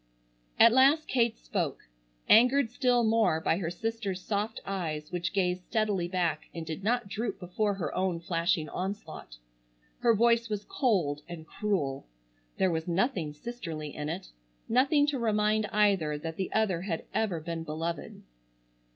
[0.57, 1.87] At last Kate spoke,
[2.27, 7.07] angered still more by her sister's soft eyes which gazed steadily back and did not
[7.07, 9.37] droop before her own flashing onslaught.
[9.99, 12.07] Her voice was cold and cruel.
[12.57, 14.31] There was nothing sisterly in it,
[14.67, 18.23] nothing to remind either that the other had ever been beloved.